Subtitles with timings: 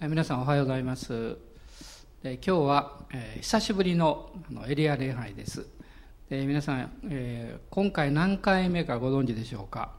[0.00, 1.36] 皆さんおはようございます。
[2.22, 5.66] 今日は、えー、久しぶりのあのエリア礼拝です。
[6.30, 9.90] で皆さん、えー、今回何回目かご存知でしょうか？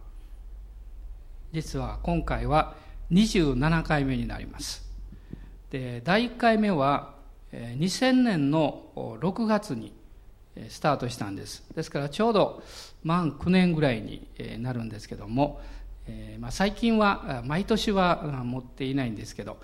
[1.51, 2.75] 実は今回は
[3.11, 4.89] 27回目になります。
[5.69, 7.15] で第1回目は、
[7.51, 9.91] えー、2000年の6月に
[10.69, 11.65] スタートしたんです。
[11.75, 12.63] ですからちょうど
[13.03, 14.29] 満9年ぐらいに
[14.59, 15.59] なるんですけども、
[16.09, 19.57] えーまあ、最近は毎年は持っていないんですけど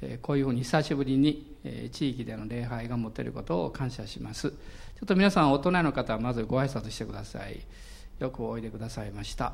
[0.00, 4.50] えこういうふうに久しぶりにえ地域での礼拝が持てることを感謝します。
[4.50, 4.56] ちょ
[5.04, 7.60] っと皆さん大人の方はまずご挨拶してください。
[8.18, 9.52] よくおいでくださいました。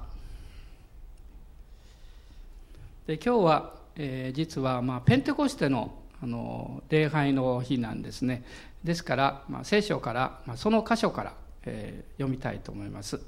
[3.06, 8.44] で今日は、えー、実は、まあ、ペンテコステのあの礼拝の日なんですね。
[8.82, 11.34] ですから、まあ、聖書から、まあ、その箇所から、
[11.66, 13.20] えー、読みたいと思います。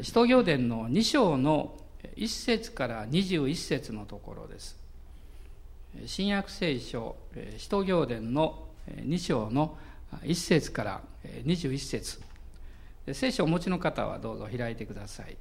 [0.00, 1.76] 使徒行伝の2章の
[2.16, 4.76] 1節から21節のところです。
[6.06, 7.16] 新約聖書
[7.58, 9.76] 使徒行伝の2章の
[10.22, 11.02] 1節から
[11.44, 12.20] 21節。
[13.12, 15.36] 聖書をお持ちの方はどうぞ開いてください。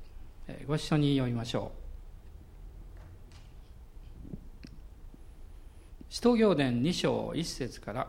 [0.66, 1.90] ご一緒に読みましょう。
[6.10, 8.08] 使徒行伝2章1節から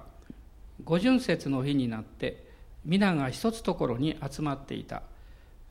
[0.84, 2.48] 五巡節の日になって
[2.84, 5.02] 皆が一つところに集まっていた。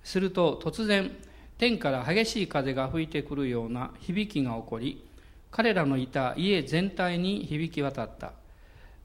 [0.03, 1.11] すると突然
[1.59, 5.05] 天から激しい風が吹いてくるような響きが起こり
[5.51, 8.31] 彼らのいた家全体に響き渡った。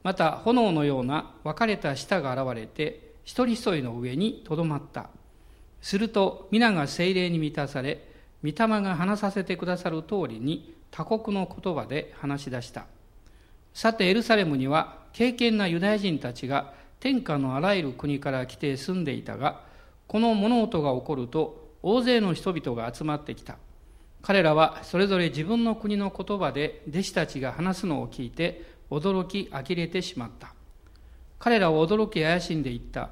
[0.05, 5.09] また炎のような分かれた舌が現れて一人一人の上にとどまった。
[5.81, 8.07] すると皆が精霊に満たされ、
[8.43, 12.87] 御霊が話させてくださる通りに他国の言葉で話し出した。
[13.73, 19.63] さてエルサレムには敬虔なユダヤ人たちが天下のあらゆる国から来て住んでいたが、
[20.07, 23.59] この物音が起こると大勢の人々が集まってきた。
[24.23, 30.55] 彼らはそれぞれ自分の国の言葉で弟子たちが話すのを聞いて驚き呆れてしまった。
[31.39, 33.11] 彼らは驚き怪しんでいった。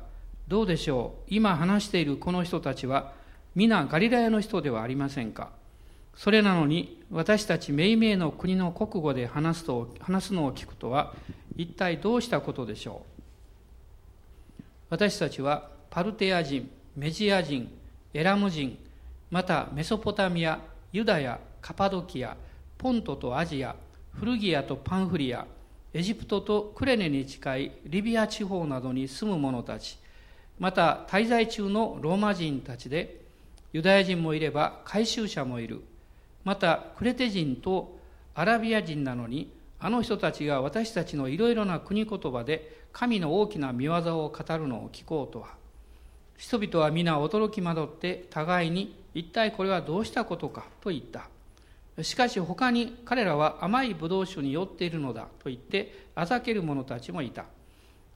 [0.48, 1.28] どうでしょう？
[1.28, 3.12] 今話しているこの人たちは
[3.55, 5.50] 皆ガリラヤの人ではありませんか？
[6.16, 11.12] それなのに私たち命名の国の国語で話すと話すのを聞くとは
[11.56, 13.04] 一体どうしたことでしょ
[14.59, 14.62] う？
[14.89, 17.71] 私たちはパルテア人メジア人
[18.15, 18.78] エラム人
[19.31, 20.61] またメソポタミア
[20.93, 22.37] ユダヤ、カパドキア、
[22.77, 23.75] ポントとアジア、
[24.12, 25.47] フルギアとパンフリア、
[25.95, 29.99] エジプトとクレネに近いリビア地方などに住む者たち、
[30.59, 33.22] また滞在中のローマ人たちで、
[33.72, 35.83] ユダヤ人もいれば回収者もいる。
[36.45, 37.99] またクレテ人と
[38.34, 45.62] アラビア人なのに、あの人たちが私たちのいろいろな国言葉で神の大きな見業を語るのを聞こうとは。
[46.42, 51.28] 人々は皆驚き惑って互いに一体これはどうしたことかと言った。
[52.03, 57.44] しかし他に彼らは甘いブドウ酒に酔っているのだと言ってあざける者たちもいた。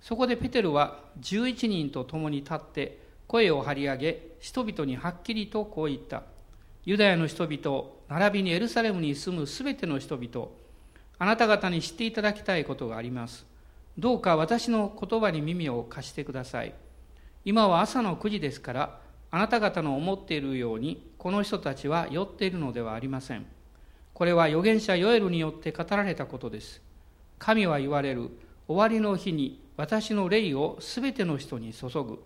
[0.00, 2.98] そこでペテルは11人と共に立って
[3.28, 6.24] 声を張り上げ人々にはっきりとこう言った。
[6.84, 10.48] ユダヤの人々並びにエルサレムに住むすべての人々
[11.20, 13.46] あなた方に知っていただきたいことがあります。
[13.96, 16.74] どうか私の言葉に耳を貸してください。
[17.46, 18.98] 今は朝の9時ですから
[19.30, 23.46] あなた方の思っているようにこの人たちは酔っているのではありません。
[24.14, 26.82] これは預言者ヨエルによって語られたことです。
[27.38, 28.30] 神は言われる。
[28.66, 32.20] 終わりの日に私の霊をすべての人に注ぐ。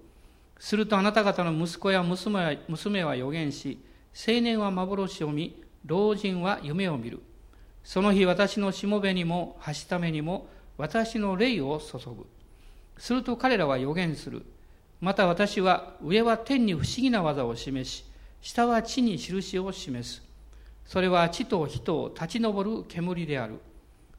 [0.59, 3.79] するとあなた方の息子や娘は娘は預言し
[4.27, 7.21] 青年は幻を見老人は夢を見る。
[7.85, 10.49] その日私のしもべにもはしためにも
[10.79, 12.25] 私の霊を注ぐ。
[12.97, 14.47] すると彼らは預言する。
[15.01, 18.05] また私は上は天に不思議な技を示し、
[18.43, 20.23] 下は地に印を示す。
[20.85, 23.61] それは地と人を立ち上る煙である。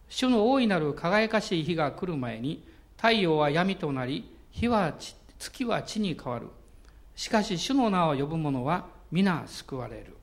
[0.09, 2.63] 主の大いなる輝かしい日が来る前に、
[2.97, 4.93] 太陽は闇となり、日は
[5.39, 6.47] 月は地に変わる。
[7.15, 10.17] しかし主の名を呼ぶ者は皆救われる。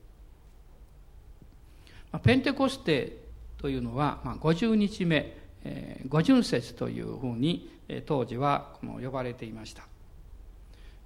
[2.23, 3.17] ペンテコステ
[3.57, 5.37] というのは、まあ、50日目、
[6.07, 7.69] 五巡節というふうに
[8.05, 9.88] 当時はこの呼ばれていました。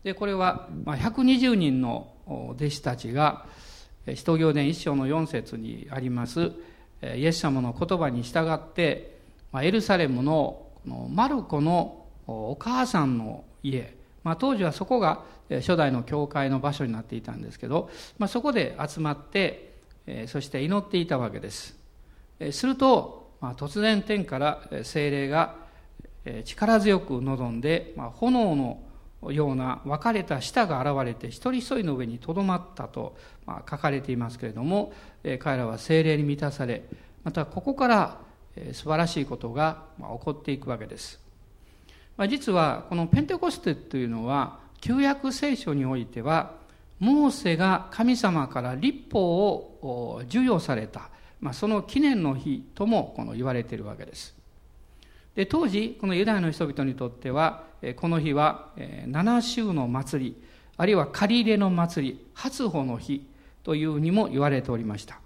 [0.04, 3.46] でこれは120人の弟子たちが
[4.16, 6.52] 使徒行伝一章の4節にあります
[7.16, 9.18] イエス様の言葉に従って
[9.62, 10.68] エルサレムの
[11.10, 19.74] マルコのお母さんの家、まあ、当時はそこが初代の教会の場所になっていたんですけど、まあ、そこで集まって
[20.28, 21.78] そして祈っていたわけです。
[22.52, 25.56] すると、まあ、突然天から精霊が
[26.44, 28.82] 力強く望んで、まあ、炎の
[29.32, 33.16] ような分かれた舌が現れて一人一人の上にとどまったと、
[33.46, 34.94] まあ、書かれていますけれども、
[35.24, 36.84] え彼らは精霊に満たされ
[37.24, 38.18] またここから
[38.74, 41.20] 素晴らしいことが起こっていくわけです。
[42.18, 46.52] まあ、実はこのペンテコステというのは旧約聖書においては
[47.00, 51.10] モーセが神様から立法を授与された、
[51.42, 54.36] まあ、その記念の日ともこの言われているわけです。
[55.36, 57.64] で当時このユダヤの人々にとっては
[57.96, 58.70] この日は
[59.08, 60.44] 七週の祭り
[60.78, 63.28] あるいは借り入れの祭り初穂の日
[63.64, 65.20] というにも言われておりました、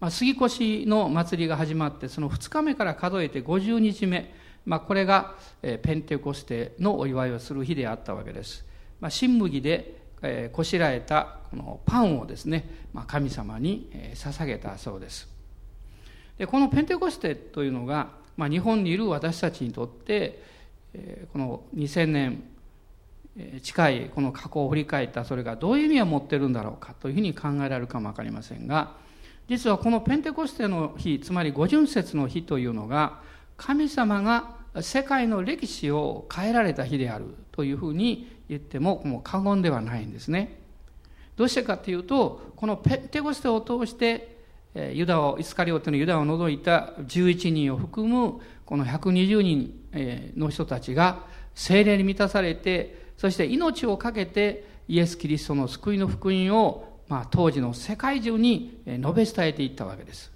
[0.00, 4.34] まあ、杉越の祭りが始まってその2日目から数えて50日目、
[4.64, 8.64] まあ、これがペンテコステのお祝いをする日であったわけです、
[9.00, 10.02] まあ、新麦で
[10.52, 15.28] こしらえたこのパンをですね、まあ、神様に捧げたそうです。
[16.38, 20.42] でこのペンテコステというのが、まあ、日本にいる私たちにとって
[21.32, 22.44] この2000年
[23.62, 28.92] 近いこの過去を振り返ったそれがどういう意味を持ってるんだろうかというふうに考えられるかも分かりませんが
[29.48, 33.20] 実はこのペンテコステの日つまり五巡節の日というのが
[33.56, 40.58] 神様が世界の歴史を変えられた日であるというふうに言ってももう過言ではないんですね。
[41.36, 44.31] どうしてかというとこのペンテコステを通して
[44.74, 60.32] ユダをイスカリオテのユダを除いた11人を含むこの120人の人たちが精霊に満たされてそして命を懸けてイエス・キリストの救いの福音を、まあ、当時の世界中に述べ伝えていったわけです。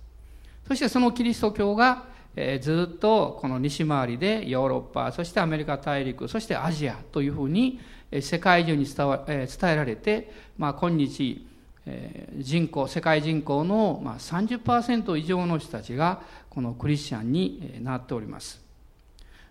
[0.69, 2.05] そしてそのキリスト教が、
[2.35, 7.81] えー、ずっとこの西回りでヨーロッパ、そしてアメリカ大陸、そしてアジアというふうに
[8.21, 11.47] 世界中に伝わ、えー、伝えられて、まあ、今日、
[11.87, 18.61] え、人口、世界人口の、ま、30%以上の人たちがこのクリスチャンになっております。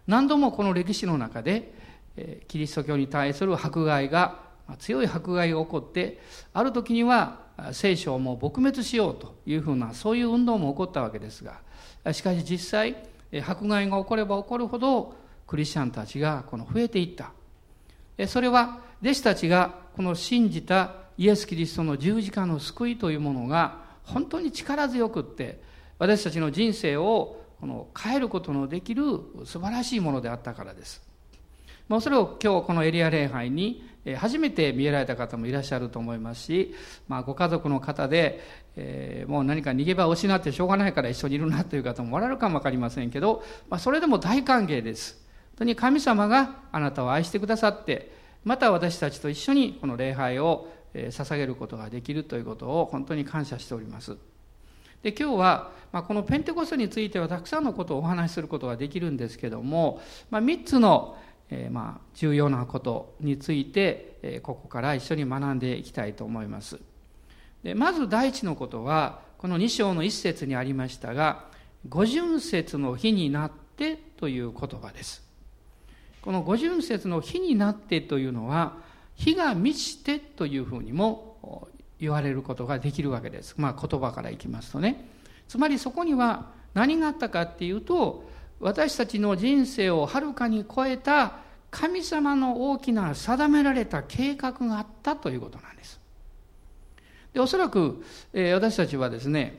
[0.06, 1.74] 何度もこの歴史の中で、
[2.48, 4.40] キリスト教に対する迫害が
[4.80, 6.20] 強い迫害が起こって
[6.54, 7.40] ある時には
[7.72, 12.96] 聖書をもう撲滅しようというふうなそういう運動も起こったわけですがしかし実際
[13.46, 15.16] 迫害が起これば起こるほど
[15.46, 17.32] クリスチャンたちがこの増えていった
[18.28, 25.62] それは弟子たちがこの信じたイエス・キリストの十字架の救いというものが本当に力強くって
[25.98, 29.04] 私たちの人生をこの変えることのできる
[29.46, 31.06] 素晴らしいものであったからです
[31.88, 36.76] まあ、それを今日このエリア礼拝に初めて見えられた方もいらっしゃると思いますし、
[37.08, 38.42] まあ、ご家族の方で、
[38.76, 45.24] えー、もう何か逃げ場を失ってしょうがないから一緒にいるなという方もおられるかも分かりませんけど、まあ、それでも大歓迎です。
[45.54, 48.12] 本当に神様があなたを愛してくださって、
[48.44, 50.68] また私たちと一緒にこの礼拝を
[51.12, 54.18] 捧げることができるということを本当に感謝しております。
[55.04, 60.02] で今日は、まあ、このペンテコステについてはたくさんのことをお話しすることができるんですけども、
[60.32, 61.18] まあ、3つの
[61.50, 66.80] えー、まあ重要なことについて、えー、ここから一緒に学んでいきたいと思います。
[67.64, 71.46] でまず第一のことはこの2章の一節にありましたが
[71.90, 75.24] 五巡節の日になってという言葉です。
[76.22, 78.78] この五巡節の日になってというのは
[79.16, 81.70] 日が満ちてというふうにも
[82.00, 83.56] 言われることができるわけです。
[83.58, 85.10] まあ言葉からいきますとね。
[85.48, 88.28] つまりそこには何があったかっていうと
[88.60, 91.38] 私たちの人生をはるかに超えた
[91.72, 96.00] 神様の大きな定められた計画があったということなんです。
[97.34, 98.04] でおそらく、
[98.34, 99.58] えー、私たちはですね、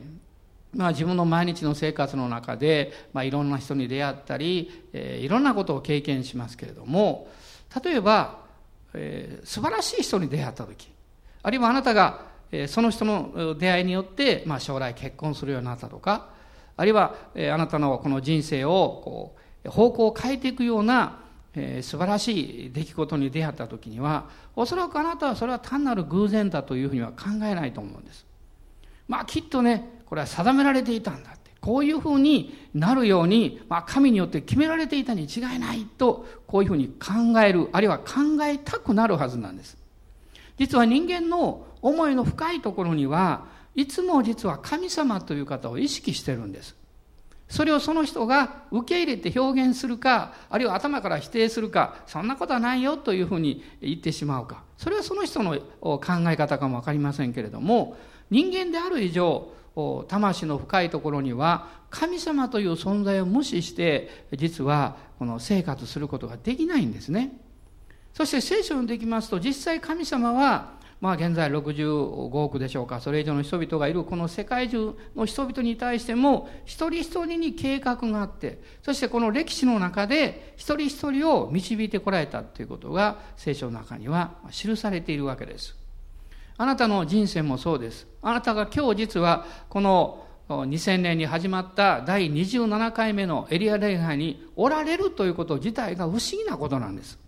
[0.73, 7.27] まあ、自分の毎日の生活の中で、まあ、いろんな人に出会ったり、えー、いろんなことを経験しますけれども
[7.83, 8.46] 例えば、
[8.93, 10.91] えー、素晴らしい人に出会った時
[11.43, 16.29] あるいはあなたが、えー、その人の出会いによって、まあ、将来結婚するようになったとか
[16.75, 21.21] あるいは、えあなたのこの人生をこう方向を変えていくような、
[21.55, 28.25] えー、素晴らしい出来事に出会った時にはおそらくあなたはそれは単なる偶然だというふうには考えないと思うんです。
[29.07, 31.36] まあきっとねこれは定められていたんだ
[31.67, 39.77] こういうふうになるように、まあ、神によって決められていたに違いないとこういうふうに考えるあるいは考えたくなるはずなんです。
[40.57, 46.73] 実は人間の思いの深いところにはいつも実は神様という方を意識してるんです。
[47.49, 54.63] それをその人が受け入れて表現するか、あるいは頭から否定するか、そんなことはないよというふうに言ってしまうか。
[54.77, 57.97] それはその人の考え方かもわかりませんけれども、
[58.29, 59.51] 人間である以上、
[60.07, 67.39] 魂の深いところには神様という存在を無視して実はこの生活することができないんですね。
[68.13, 85.75] そして聖書にできますと実際神様はまあ現在65億でしょうか、それ以上の人々がいるこの世界中の人々に対しても、一人一人に計画があって、そしてこの歴史の中で一人一人を導いてこられたということが聖書の中には記されているわけです。
[86.57, 88.07] あなたの人生もそうです。
[88.21, 97.19] あなたが今日実はこの2000年に始まった第27回目のエリア礼拝におられるということ自体が不思議なことなんです。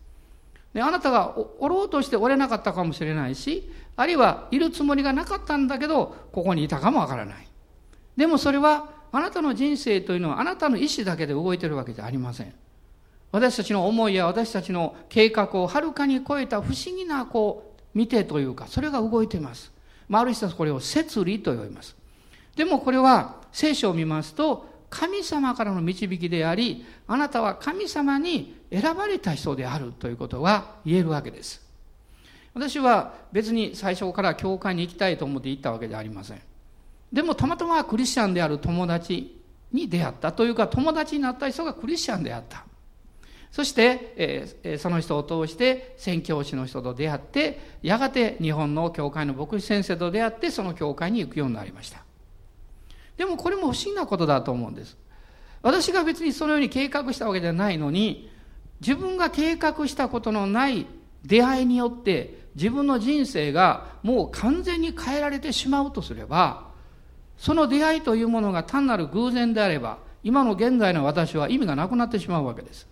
[0.74, 7.48] であなたがおろうとしておれなかったかもしれないし、あるいはいるつもりがなかったんだけど、ここにいたかもわからない。
[8.15, 12.53] でもそれは、あなたの人生というのはあなたの意思だけで動いてるわけじゃありません。
[13.31, 19.72] 私たちの思いや私たちの計画をはるかに超えた不思議なこう見てというかそれが動いています。
[20.08, 21.96] まあ、ある人はこれを摂理と呼びます。
[22.55, 31.67] でもこれは聖書を見ますと神様からの導きでありあなたは神様に選ばれた人であるということが言えるわけです。
[32.53, 36.41] 私は別に最初から教会に行きたいと思って行ったわけではありません。
[37.13, 39.39] でもたまたまクリスチャンである友達
[39.72, 42.65] に出会ったというか友達になった人がクリスチャンであった。
[43.51, 52.03] そして、えー、その人を通して宣教師の人と出会って、やがて日本の教会の牧師先生と出会って、その教会に行くようになりました。
[53.17, 54.97] でもこれも不思議なことだと思うんです。
[55.61, 58.31] 私が別にそのように計画したわけじゃないのに、
[58.81, 60.85] 自分が計画したことのない
[61.25, 66.69] 出会いによって、自分の人生がもう完全に変えられてしまうとすれば、
[67.37, 72.87] その出会いというものが単なる偶然であれば、今の現在の私は意味がなくなってしまうわけです。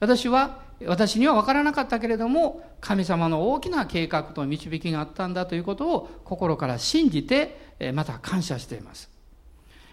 [0.00, 9.10] 私は私には分からなかったけれども神様の大きな計画と導きがあったんだということを心から信じてまた感謝しています。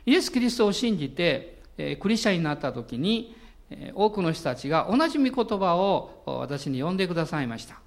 [0.06, 1.60] イエス・キリストを信じて
[2.00, 3.36] クリスチャンになった時に
[3.94, 7.82] 多くの人たちが同じ御言葉を私に呼んでくださいました、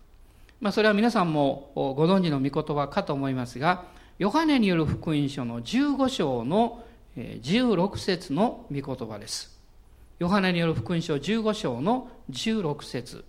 [0.60, 3.84] まあ、それは皆さんもご存知の御言葉かと思いますが
[4.18, 6.84] ヨハネによる福音書の15章の
[7.16, 9.59] 16節の御言葉です。
[10.20, 13.24] ヨハネによる福音書15章の16節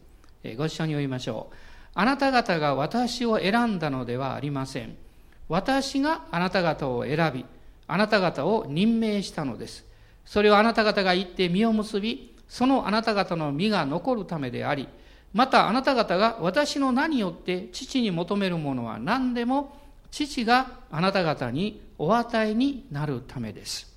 [0.57, 1.55] ご一緒に読みましょう。
[1.93, 4.97] あなた方が私を選んだのではありません。
[5.47, 7.45] 私があなた方を選び、
[7.87, 9.85] あなた方を任命したのです。
[10.25, 14.89] それをあなた方が言って実を結び、そのあなた方の実が残るためであり、
[15.31, 19.77] またあなた方が私の名によって父に求めるものは何でも
[20.11, 23.90] 父があなた方にお与えになるためです。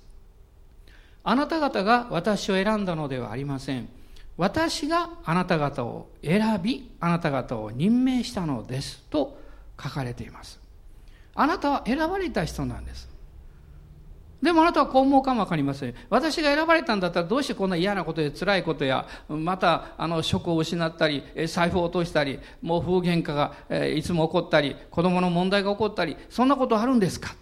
[1.27, 3.89] あなた方が私を選んだのではありません。
[4.37, 9.01] 私があなた方を選び、あなた方を任命したのです。
[9.09, 9.37] と
[9.81, 10.59] 書かれています。
[11.33, 13.09] あなたは選ばれた人なんです。
[14.41, 15.95] でもあなたはこう思うかもわかりません。
[16.11, 23.53] 私が選ばれたんだったらどうしてこんな嫌なことや辛いことや、またあの職を失ったり、財布を落としたり、もう風喧嘩が
[23.87, 27.33] いつも起こったり、子供の問題が起こったり、そんなことあるんですか？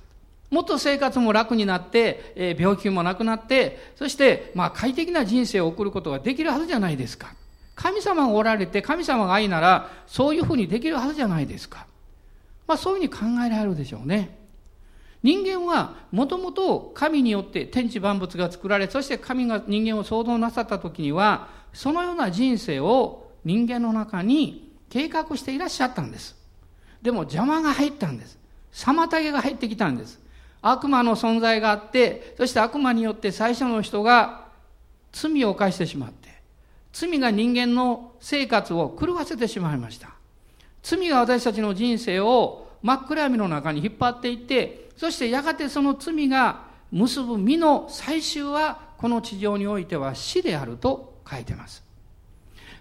[0.54, 7.34] もっと生活も楽になって、えー、病気もなくなって、そして、まあ、快適な人生を送ることができるはずじゃないですか。
[7.74, 11.88] 神様がおられて、神様が愛なら、そういうふうにできるはずじゃないですか。
[12.68, 14.38] まあ、そういうふうに考えられるでしょうね。
[15.24, 26.36] 人間は、もともと神によって天地万物が作られ、そして神が人間を創造なさった時には、そのような人生を人間の中に計画していらっしゃったんです。
[27.02, 28.38] でも邪魔が入ったんです。
[28.72, 30.23] 妨げが入ってきたんです。
[30.64, 34.48] 悪魔の存在があって、そして悪魔によって最初の人が
[35.12, 36.30] 罪を犯してしまって、
[36.94, 40.10] 罪が人間の生活を狂わせてしまいました。
[40.82, 51.84] 罪が私たちの人生を真っ暗闇の中に引っ張っていって、そしてやがてその罪が結ぶ実の最終はこの地上においては死であると書いてます。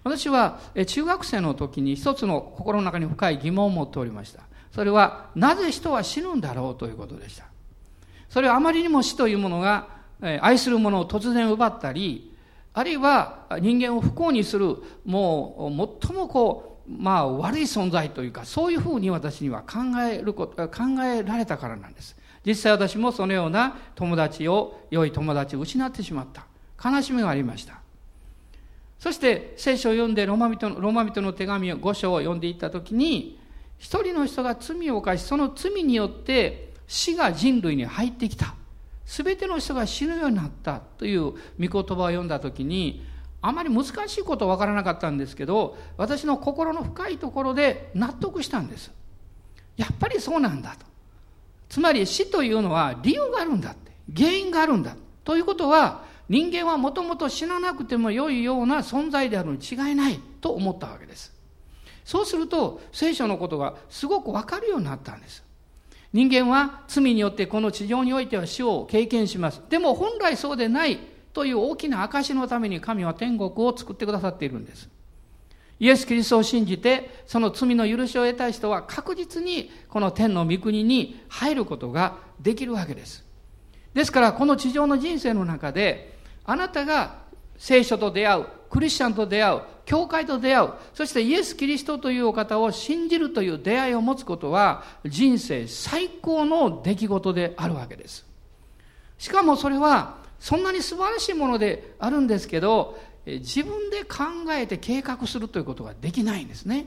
[0.05, 4.43] 私は中学生の時に一つの心の中に深い疑問を持っておりました。
[4.73, 7.52] それはなぜ人は死ぬんだろうということでした。
[8.33, 9.89] それはあまりにも死というものが、
[10.41, 12.35] 愛するものを突然奪ったり、
[12.73, 22.17] あるいは人間を不幸にする、もう最もこう、まあ悪い存在というか、そういうふうに私には考えること、考えられたからなんです。
[22.47, 26.47] 実際私もそのような友達を、良い友達を失ってしまった。
[26.83, 27.81] 悲しみがありました。
[28.99, 33.39] そして聖書を読んでロマ人のロマ人の手紙を5章を読んでいったときに、
[33.77, 38.55] 一人の人が罪を犯し、その罪によって死が人類に入ってきた。
[39.07, 43.03] すべての人が死ぬようになったという御言葉を読んだときに、
[43.41, 48.93] あまり難しいことは分からなかったんですけど、私の心の深いところで納得したんです。
[49.79, 50.85] やっぱりそうなんだと。
[51.71, 53.91] つまり死というのは理由があるんだって。
[54.15, 54.95] 原因があるんだ。
[55.25, 61.33] ということは、人間はもともと死ななくても良いような存在であるに違いないと思ったわけです。
[62.05, 65.43] そうすると、聖書のことがすごくわかるようになったんです。
[66.13, 69.63] 人間は罪によってこの地上においては死を経験します。
[69.69, 70.99] でも本来そうでない
[71.33, 74.89] という大きな証のために神は天国を作ってくださっているんです。
[75.81, 83.25] イエス・キリストを信じて、その罪の許しを得た人は確実にこの天の御国に入ることができるわけです。
[83.95, 87.23] ですからこの地上の人生の中であなたが
[87.57, 98.25] 聖書と出会うクリスチャンと出会う教会と出会うそしてイエス・キリストというお方を信じるという出会いを持つことは人生最高の出来事であるわけです。
[99.19, 106.87] しかもそれはそんなに素晴らしいものであるんですけど自分で考えて計画するということができないんですね。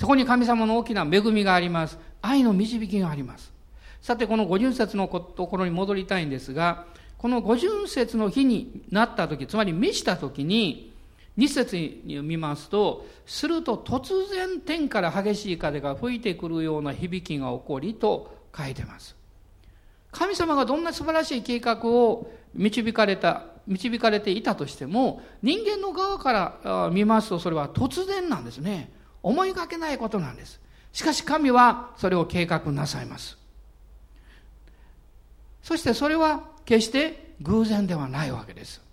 [0.00, 1.98] そこに神様の大きな恵みがあります。
[2.20, 3.52] 愛の導きがあります。
[4.02, 6.84] さてこの五巡節のところに戻りたいんですが
[7.16, 10.95] この五巡節の日になった時つまり満ちた時に
[11.36, 19.14] 二節に見ますとすると突然天から激しい風が吹いてくるような響きが起こりと書いてます。
[20.12, 28.90] 神様がどんな素晴らしい計画を導かれた導かれていたとしても人間の側から見ますとそれは突然なんですね。
[29.22, 30.60] 思いがけないことなんです。
[30.92, 33.36] しかし神はそれを計画なさいます。
[35.62, 38.85] そしてそれは決して偶然ではないわけです。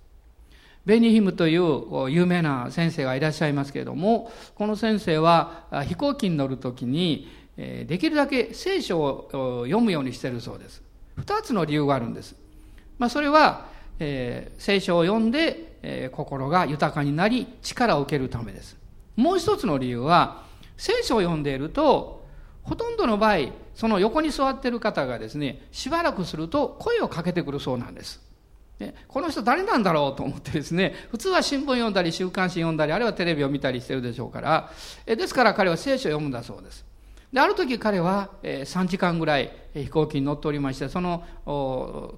[0.86, 9.28] ベニヒムという有名な先生がいらっしゃいますけれどもこの先生は飛行機に乗るときにできるだけ聖書を
[9.66, 10.82] 読むようにしているそうです。
[11.16, 12.36] 二つの理由があるんです、
[12.98, 13.68] まあ、それは、
[14.00, 18.76] えー、聖書を読んで、えー、心が豊かになり力を受けるためです。
[19.16, 20.44] もう一つの理由は
[20.76, 22.26] 聖書を読んでいると
[22.64, 28.33] ほとんどの場合その横に座っている方がですねしばらくすると声をかけてくるそうなんです。
[29.08, 34.72] この人誰なんだろうと思ってですね普通は新聞読んだり週刊誌読んだりあるいはテレビを見たりしてるでしょうから
[35.06, 36.86] ですから彼は聖書を読むんだそうです。
[37.32, 41.24] である時彼は3時間ぐらい飛行機に乗っておりましてその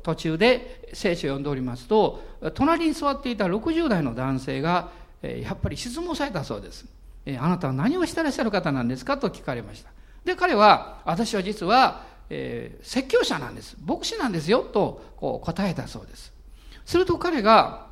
[0.03, 2.21] 途中で聖書を読んでおりますと
[2.53, 4.89] 隣に座っていた60代の男性が
[5.21, 6.85] やっぱり質問されたそうです。
[7.39, 9.89] あなたは何をしてらっしゃる方なんですかと聞かれました。
[10.25, 13.77] で彼は私は実は、え、説教者なんです。
[13.85, 16.34] 牧師なんですよとこう答えたそうです。
[16.85, 17.85] すると彼が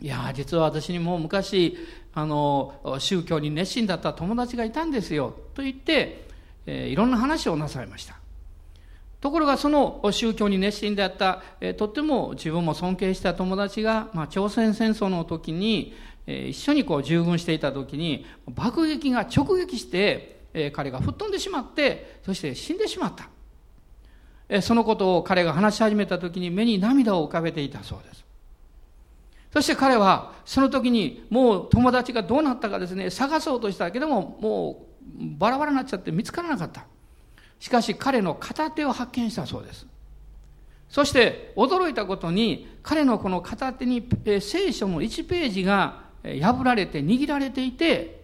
[0.00, 1.76] いや実は私にも昔
[2.14, 6.26] あの宗教に熱心だった友達がいたんですよと言って、
[6.66, 8.18] えー、いろんな話をなさいました。
[9.20, 15.92] ところがその宗教に熱心であった、えー、とっても自分も尊敬した友達が、まあ、朝鮮戦争の時に、
[16.28, 23.28] えー、一緒にこう従軍していた時に爆撃が直撃して、えー、彼が吹っ飛んでしまってそして死んでしまった。
[24.50, 28.27] えそのことを彼が話し始めた時に目に涙を浮かべていたそうです。
[29.52, 34.86] そして彼はその時にもう友達がどうなったかですね探そうとしたけどもも
[35.18, 36.84] うバラバラになっちゃって見つからなかった。
[37.58, 39.86] しかし彼の片手を発見したそうです。
[40.88, 44.06] そして驚いたことに彼のこの片手に
[44.40, 48.22] 聖書の1ページが破られて握られていて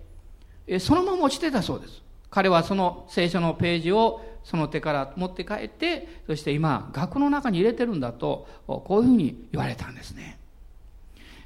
[0.79, 2.03] そのまま落ちてたそうです。
[2.31, 10.39] 彼はその聖書のページをその手から持って帰ってそして今額の中に入れてるんだとこういうふうに言われたんですね。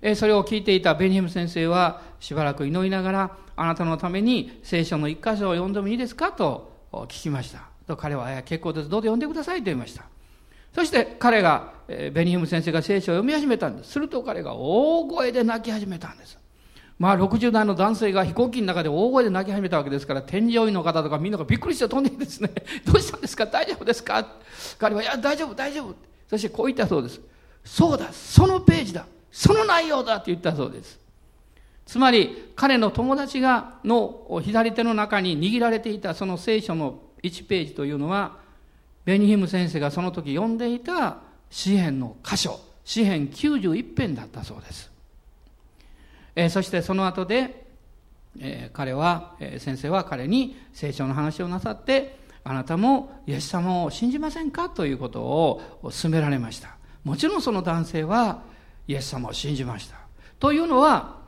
[0.02, 7.62] えそれを聞いていたベニヒム先生はしばらく祈りながらあなたのために聖書の一箇所を読んでもいいですかと聞きました。
[7.86, 8.88] と彼は結構です。
[8.88, 10.04] どうぞ読んでくださいと言いました。
[10.74, 13.90] そして彼がえベニヒム先生が聖書を読み始めたんです。
[13.92, 16.38] すると彼が大声で泣き始めたんです。
[16.98, 22.50] まあ60代の男性が飛行機の中で大声で泣き始めたわけですから添乗員の方とかみんながびっくりして飛んでですね。
[22.84, 23.46] どうしたんですか？
[23.46, 24.26] 大丈夫ですか？
[24.78, 25.94] 彼は「いや大丈夫大丈夫」
[26.28, 27.20] そしてこう言ったそうです。
[27.64, 29.06] そうだそのページだ。
[29.30, 30.98] その内容だって言ったそうです。
[31.86, 38.36] つまり彼の友達がの左手の中に握られていたその聖書の1ページというのは
[39.06, 41.16] ベニヒム先生がその時読んでいた
[41.48, 44.90] 詩篇の箇所詩篇91編だったそうです、
[46.36, 47.64] えー、そしてその後で、
[48.38, 54.68] えー、彼は、えー、先生は彼に聖書の話をなさってあなたもイエス様を信じませんか？
[54.68, 56.76] ということを勧められました。
[57.04, 58.42] もちろんその男性は
[58.88, 59.96] イエス様を信じました。
[60.40, 61.18] というのは、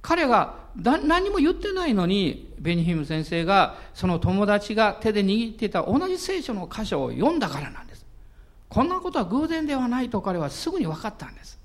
[0.00, 8.06] 彼が何も言ってないのに、ベニヒム先生がその友達が手で握っていた同じ聖書の箇所を読んだからなんです。
[8.68, 11.58] こんなことは偶然ではないと彼はすぐに分かったんです。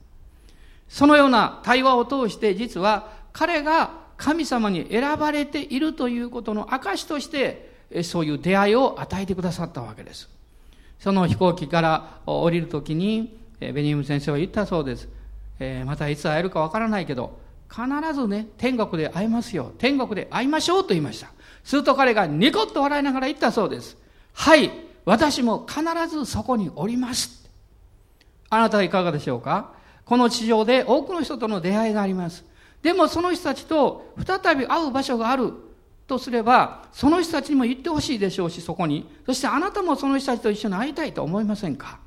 [0.89, 10.29] そのような対話を通して実は彼が神様に選ばれているということの証としてそういう出会いを与えてくださったわけです。
[10.99, 15.07] その飛行機から降りるときにベニヒム先生は言ったそうです。
[15.59, 17.39] えー、またいつ会えるかわからないけど、
[17.69, 19.71] 必ずね、天国で会いますよ。
[19.77, 21.29] 天国で会いましょうと言いました。
[21.63, 23.97] すると彼がニコッと笑いながら言ったそうです。
[24.33, 24.71] はい、
[25.05, 27.49] 私も必ずそこにおります。
[28.49, 29.73] あなたはいかがでしょうか？
[30.05, 32.45] この地上で多くの人との出会いがあります。
[32.83, 35.53] でもその人たちと再び会う場所がある
[36.05, 39.09] とすれば、その人たちにも行ってほしいでしょうし、そこに。
[39.25, 41.97] そしてあなたもその人たちと一緒に会いたいと思いませんか？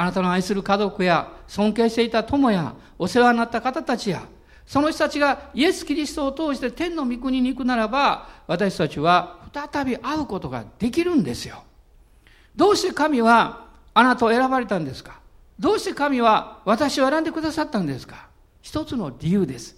[0.00, 4.22] あなたの愛する家族や尊敬していた友やお世話になった方たちや
[4.64, 11.64] その人たちがイエス・キリストを通して天の御国に行くならば私たちは再び会うことができるんですよ。
[12.54, 15.18] どうして神はあなたを選ばれたんですか？
[15.58, 18.28] どうして神は私を選んでくださったんですか？
[18.62, 19.74] 一つの理由です。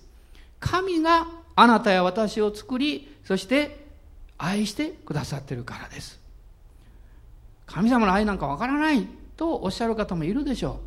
[0.59, 3.87] 神があなたや私を作りそして
[4.37, 6.21] 愛してくださってるからです。
[7.65, 9.09] 神様の愛なんかわからない。
[9.41, 10.81] とおっしゃる方もいるでしょ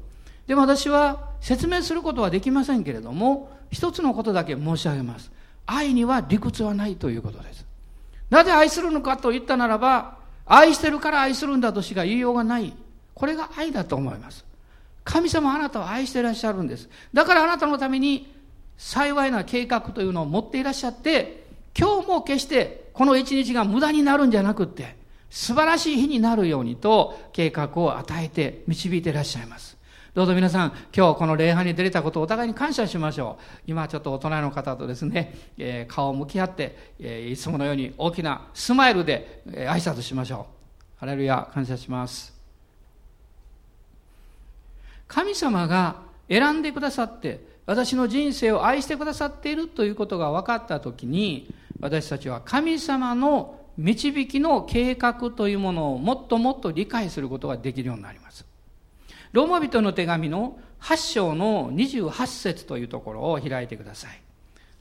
[0.46, 0.48] う。
[0.48, 5.32] でも私は説明することはできませんけれども一つのことだけ申し上げます。
[5.66, 7.66] 愛には理屈はないということです。
[8.30, 12.74] なぜ愛するのかと言ったならば愛してるから愛するんだとしか言いようがない。
[13.16, 14.46] これが愛だと思います。
[15.04, 16.88] 神様あなたを愛していらっしゃるんです。
[17.12, 18.32] だからあなたのために
[18.78, 24.96] 幸いな計画というのを持っていらっしゃって今日も決してこの一日が無駄になるんじゃなくって
[25.34, 29.76] 素晴らしい日になるようにと計画を与えて導いていらっしゃいます。
[30.13, 33.62] どうぞ皆さん、今日この礼拝に出れたことをお互いに感謝しましょう。
[33.65, 41.00] 今ちょっと大人の方とですね、えー、顔を向き合って、えー、いつものように大きなスマイルで、えー、挨拶しましょう。
[41.00, 42.32] ハレルヤ、感謝します。
[45.08, 45.96] 神様が
[46.30, 58.46] 選んでくださって、私の人生を愛してくださっているということが分かったときに、私たちは神様の導きの計画というものをもっともっと理解することができるようになります。
[59.32, 64.22] ローマ人の手紙の8章の28節というところを開いてください。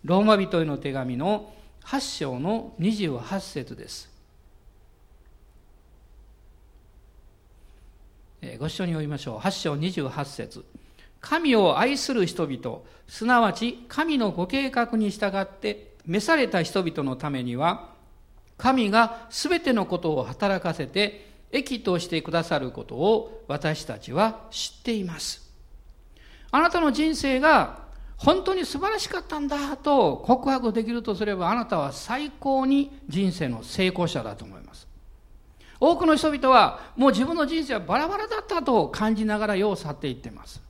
[0.04, 1.52] ローマ人への手紙の
[1.84, 4.10] 8章の28節です。
[8.58, 9.38] ご一緒に読みましょう。
[9.38, 10.64] 8章28節
[11.20, 17.91] 神を愛する人々、すなわち神のご計画に従って召された人々のためには、
[18.62, 25.52] 神が全てのことを働かせて益としてくださることを私たちは知っています。
[26.52, 27.80] あなたの人生が
[28.16, 34.86] 本当に素晴らしかったんだと告白できるとすればあなたは最高に人生の成功者だと思います。
[35.80, 40.62] 多くの人々はもう自分の人生はバラバラだったと感じながら世を去っていってます。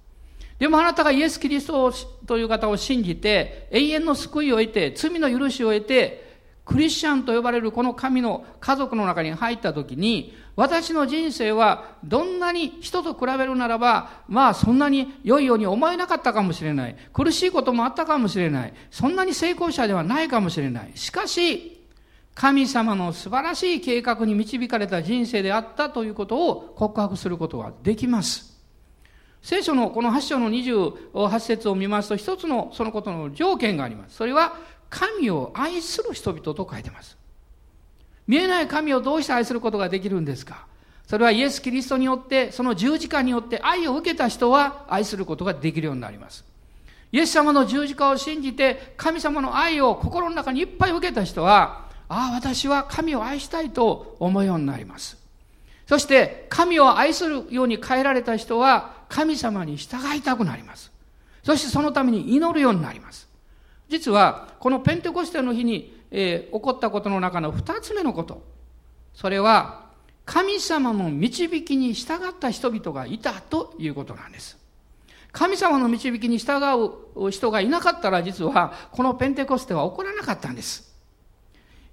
[0.58, 1.92] でもあなたがイエス・キリスト
[2.26, 6.31] という方を信じて永遠の救いを得て罪の許しを得て
[6.64, 16.96] クリスチャンと呼ばれるこの神の家族の中に入った時に、私の人生はどんなに人と比べるならば、まあそんなに良いように思えなかったかもしれない。
[17.12, 18.74] 苦しいこともあったかもしれない。
[18.90, 20.92] そんなに成功者ではないかもしれない。
[20.94, 21.80] しかし、
[22.34, 28.52] 神様の素晴らしい計画に導かれた人生であったということを告白することができます。
[29.42, 34.14] 聖書のこの8章の28節を見ますと、一つのそのことの条件があります。
[34.14, 34.56] それは、
[34.92, 37.16] 神を愛する人々と書いてます。
[38.26, 40.66] 見えない神をどうして愛することができるんですか？
[41.06, 46.44] それはイエス・キリストによって、その十字架によって愛を受けた人は愛することができるようになります。
[47.10, 55.16] イエス様の十字架を信じて、神様の愛を心の中にいっぱい受けた人は、ああ、私は神を愛したいと思うようになります。
[55.86, 60.92] そして、神を愛するように変えられた人は、神様に従いたくなります。
[61.42, 63.28] そしてそのために祈るようになります。
[63.92, 68.42] 実は、このペンテコステの日に、えー、起こったことの中の二つ目のこと。
[69.12, 69.90] それは、
[70.24, 74.56] 神様の導きに従った人々がいたということなんです。
[75.30, 76.58] 神様の導きに従
[77.16, 80.94] う人がいなかったら実はこのペンテコステは起こらなかったんです。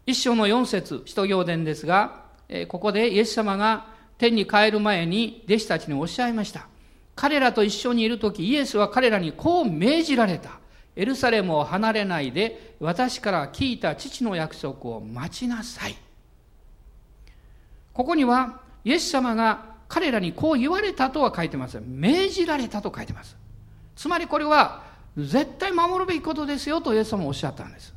[0.05, 6.67] 一章の四節、使徒行伝ですが、えー、ここでイエス様が天に帰る前に弟子たちにおっしゃいました。
[7.15, 10.59] 彼らと一緒にいるときイエスは彼らにこう命じられた。
[10.95, 15.95] エルサレムを離れないで私から聞いた父の約束を待ちなさい。
[17.93, 21.83] ここにはイエス様が彼らにこう言われたとは書いてません。
[21.85, 23.35] 命じられたと書いてます。
[23.95, 24.83] つまりこれは
[25.17, 27.93] 絶対守るべきことですよとイエス様おっしゃったんです。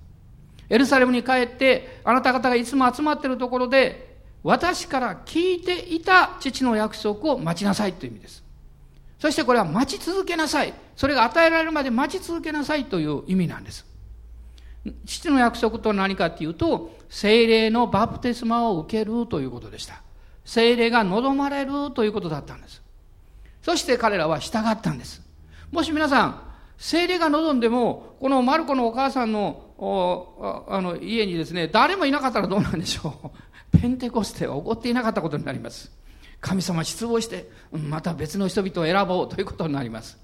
[0.68, 8.41] エルサレムに帰ってあなた方がいつも集まっているところで私から聞いていた父の約束を待ちなさいという意味です。
[9.22, 10.74] そしてこれは待ち続けなさい。
[10.96, 13.87] それが与えられるまで待ち続けなさいという意味なんです。
[15.06, 20.02] 父の約束と何かっていうと、精霊のバプテスマを受けるということでした。
[20.44, 22.82] 精霊が望まれるということだったんです。
[23.62, 25.22] そして彼らは従ったんです。
[25.70, 26.42] もし皆さん、
[26.76, 29.68] 精霊が望んでも、このマルコのお母さんの
[30.68, 33.30] あの家にですね、誰もいなかったらどうなんでしょう。
[33.78, 35.92] ペンテコステは起こっていなかったことになります。
[36.42, 40.18] 神様失望して、また別の人々を選ぼうということになります。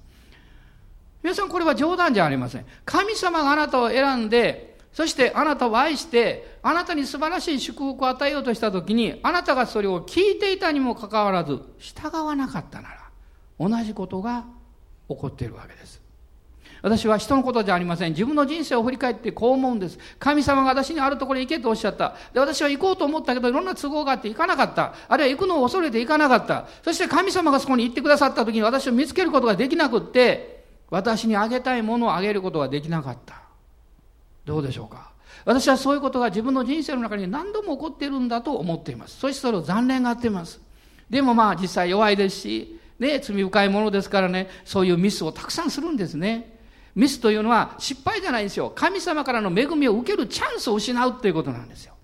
[1.23, 2.67] 皆さんこれは冗談じゃありません。
[2.85, 13.11] 神様があなたを選んで、そしてあなたを愛して、あなたに素晴らしい祝福を与えようとした時に、あなたがそれを聞いていたにもかかわらず、従わなかったなら、
[13.61, 14.45] 同じことが
[15.09, 16.03] 起こっているわけです
[16.83, 18.13] 私は人のことじゃありません。
[18.13, 19.99] 自分の人生を振り返ってこう思うんです。
[20.19, 22.15] 神様が私にあるところに行けとおっしゃった。
[22.33, 24.95] で、私は行こうと思ったけど、いろんな都合があって行かなかった。
[25.09, 26.67] あるいは行くのを恐れて行かなかった。
[26.83, 33.43] そして神様がそこに行ってくださった時に私を見つけることができなくって、私にあげたいものをあげることができなかった。
[34.45, 35.13] どうでしょうか
[35.45, 39.19] 私はそういうことが自分の人生の中に何度も起こっているんだと思っています。
[39.19, 40.61] そしてそれを残念がっています。
[41.11, 46.58] でもまあ実際弱いですし、ね、罪深いものですからね、そういうミスをたくさんするんですね。
[46.99, 48.73] ミスというのは失敗じゃないんですよ。
[48.75, 51.95] 神様からの恵みを受けるチャンスを失うということなんですよ。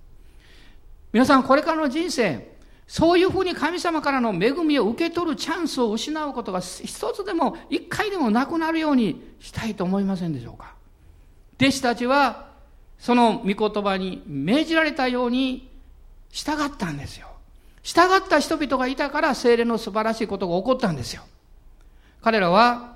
[1.12, 2.54] 皆さん、これからの人生、
[2.86, 10.74] そういうふうに神様からの恵みを受け取るチャンスを失うことが一つでも一回でもなくなるようにしたいと思いませんでしょうか？
[11.60, 12.46] 弟子たちは、
[13.00, 15.70] その御言葉に命じられたように
[16.30, 17.26] 従ったんですよ。
[17.82, 21.24] 従った人々がいたから精霊の素晴らしいことが起こったんですよ。
[22.22, 22.93] 彼らは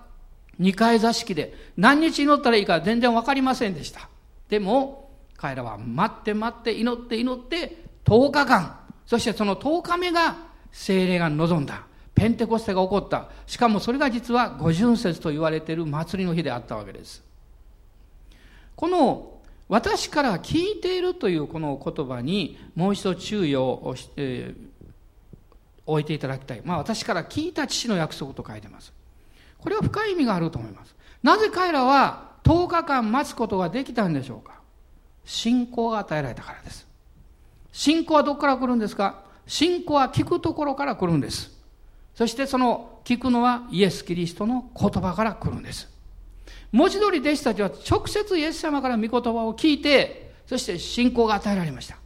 [0.58, 4.08] 二階座敷で何日祈ったらいいか全然わかりませんでした。
[4.48, 10.36] でも、彼らは待って待って祈って祈って10日間、そしてその10日目が
[10.72, 11.86] 精霊が望んだ。
[12.14, 13.28] ペンテコステが起こった。
[13.46, 17.22] しかもそれが実は五巡節と言われている祭りの日であったわけです。
[18.74, 24.90] この私から聞いているというこの言葉にもう一度注意を、えー、
[25.86, 26.62] 置いていただきたい。
[26.64, 28.92] まあ私から聞いた父の約束と書いてます。
[29.58, 30.94] これは深い意味があると思います。
[31.22, 34.60] なぜ彼らは10日間待つことができたんでしょうか？
[35.24, 36.86] 信仰が与えられたからです。
[37.72, 39.22] 信仰はどこから来るんですか？
[39.46, 41.50] 信仰は聞くところから来るんです。
[42.14, 45.88] そしてその聞くのはイエス・キリストの言葉から来るんです。
[46.72, 51.96] 文字通り弟子たちは直接イエス様から御言葉を聞いて、そして信仰が与えられました。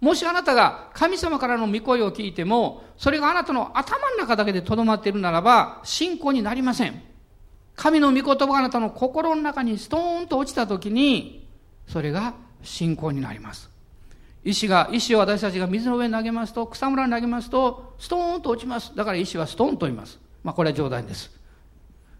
[0.00, 7.02] もしあなたが神様からの御声を聞いても、それがあなたの頭の中だけで留まっているならば、信仰になりません。
[7.76, 11.48] 神の御言葉があなたの心の中にストーンと落ちた時に、
[11.88, 13.70] それが信仰になります。
[14.44, 18.94] 石が、石を私たちが水の上に投げますと、草むらに投げますと、ストーンと落ちます。
[18.94, 20.18] だから石はストーンと言います。
[20.42, 21.30] まあこれは冗談です。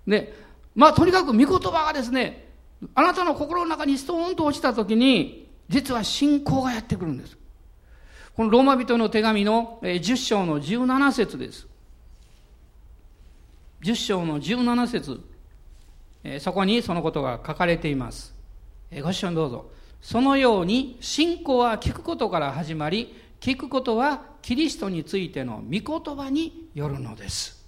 [0.06, 0.34] で、
[0.74, 2.48] まあとにかく御言葉がですね、
[2.94, 7.36] あなたの心の中にストーンと落ちた時に、実は信仰がやってくるんです。
[8.36, 11.68] このローマ人の手紙の10章の17節です。
[13.82, 15.20] 10章の17節
[16.40, 18.34] そこにそのことが書かれています。
[19.02, 19.70] ご一緒にどうぞ。
[20.00, 27.64] そのように信仰は聞くことから始まり、聞くことはキリストについての御言葉によるのです。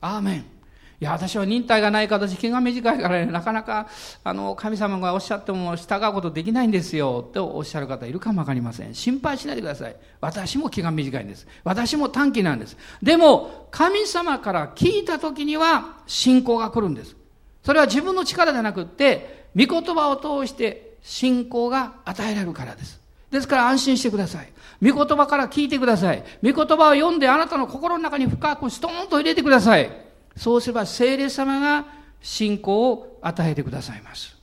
[0.00, 0.55] アーメン。
[1.00, 3.88] いや、私は忍耐がない形、気が短いからね、なかなか、
[4.24, 8.94] あの、神様がおっしゃっても従うことできないんですよ、とおっしゃる方いるかもわかりません。
[8.94, 9.96] 心配しないでください。
[10.20, 11.46] 私も気が短いんです。
[11.64, 12.76] 私も短期なんです。
[13.02, 17.14] でも、神様から聞いた時には、信仰が来るんです。
[17.62, 23.00] それは自分の力じゃなくって、御言葉を通して信仰が与えられるからです。
[23.30, 24.52] ですから安心してください。
[24.82, 26.22] 御言葉から聞いてください。
[26.42, 30.05] 御言葉を読んであなたの心の中に深くストーンと入れてください。
[30.36, 31.86] そうすれば聖霊様が
[32.20, 34.36] 信仰を与えてくださいます。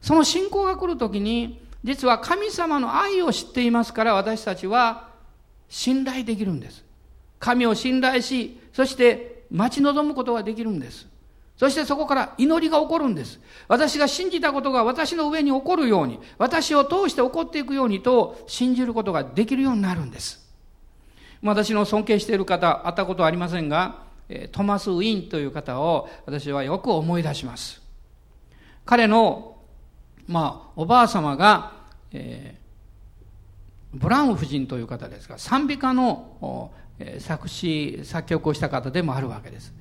[0.00, 5.08] その信仰が来るときに、実は神様の愛を知っていますから私たちは
[5.68, 6.84] 信頼できるんです。
[7.38, 11.06] 神を信頼し、そして待ち望むことができるんです。
[11.56, 13.38] そしてそこから祈りが起こるんです。
[13.68, 20.48] 私が信じたことが私の上に起こるように、私を通して起こっていくようにと信じることができるようになるんです。
[21.42, 24.09] 私の尊敬している方、会ったことはありませんが、
[24.52, 27.80] トマス・ウィンという方を私はよく思い出します。
[28.84, 29.56] 彼の、
[30.26, 31.72] まあ、おばあ様が、
[32.12, 36.72] えー、ブラウン夫人という方ですが、賛美歌の
[37.18, 39.72] 作詞、作曲をした方でもあるわけです。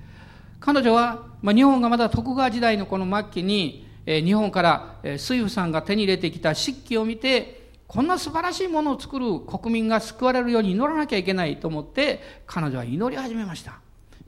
[0.60, 13.80] 彼女は、まあ、日本がまだ徳川時代のこの末期に、日本から、え、水夫さんが手に入れてきた漆器を見て、こんな素晴らしいものを作る国民が救われるように祈らなきゃいけないと思って、彼女は祈り始めました。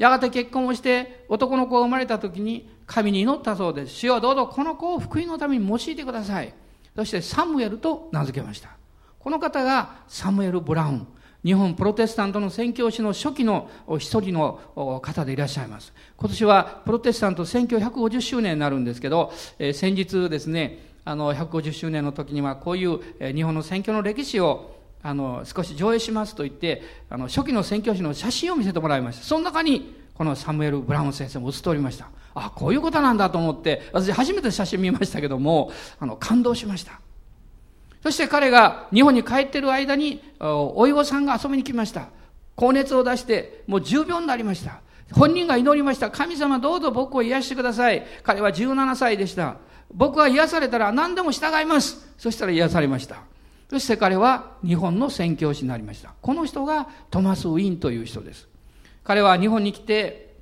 [0.02, 3.94] やがて結婚をして男の子が生まれた時に神に祈ったそうです。
[3.94, 6.56] 主よどうぞこの子を福音のために用いてください。
[6.96, 8.70] そしてサムエルと名付けました。
[9.20, 11.08] この方がサムエル・ブラウン。
[11.46, 15.94] 日本プロテスタントの宣教師の初期の一人の方でいらっしゃいます。
[16.18, 23.00] 今年はプロテスタント宣教150周年になるんですけど、えー、先日ですね、あの、150周年の時にはこういう、
[23.36, 29.24] 日本の宣教の歴史をあの、少し上映しますと言って、あの、初期の宣教師の写真を見せてもらいました。
[29.24, 32.10] その中に、このサムエル・ブラウン先生も写っておりました。
[32.36, 37.00] あ、こういうことなんだと思って、私初めて写真見ましたけども、あの、感動しました。
[38.04, 42.10] そして彼が日本に帰っている間に、おいごさんが遊びに来ました。
[42.56, 44.82] 高熱を出して、もう重病になりました。
[45.14, 46.10] 本人が祈りました。
[46.10, 48.06] 神様どうぞ僕を癒してください。
[48.24, 49.58] 彼は17歳でした。
[49.94, 52.14] 僕は癒されたら何でも従います。
[52.18, 53.18] そしたら癒されました。
[53.72, 56.14] そして彼は日本の宣教師になりました。
[56.22, 58.50] この人がトマス・ウィンという人です。
[59.02, 60.36] 彼は日本に来て、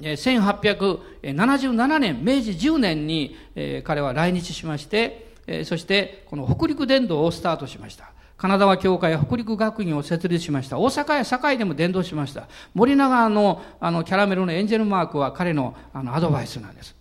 [0.00, 3.36] 1877年、明治10年に
[3.84, 5.34] 彼は来日しまして、
[5.66, 8.10] そしてこの北陸伝道をスタートしました。
[8.36, 10.80] 金沢教会や北陸学院を設立しました。
[10.80, 12.48] 大阪や堺でも伝道しました。
[12.74, 16.96] 森永のあのキャラメルのエンジェルマークは彼のあのアドバイスなんです。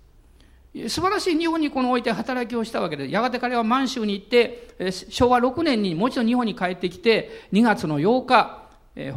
[0.87, 8.63] 素晴らしい日本にこの置いて働きをしたわけで、やがて彼は満州に行って、昭和6年にもう一度日本に帰ってきて、2月の8日、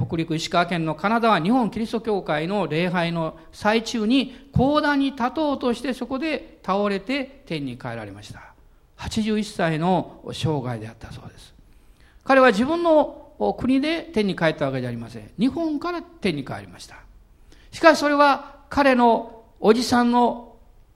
[0.07, 8.55] 北陸石川県の金沢日本キリスト教会の礼拝の最中に講談に立とうとしてそこで倒れて天に帰られました。
[8.99, 11.55] 81歳の生涯であったそうです。
[12.25, 15.31] 彼は自分の国で天に帰ったわけじゃありません。
[15.39, 16.97] 日本から天に帰りました。
[17.71, 20.46] しかしそれは彼のおじさんの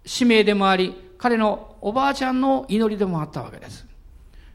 [0.05, 3.87] 使命でもあり、彼のおばあちゃんの祈りでもあったわけです。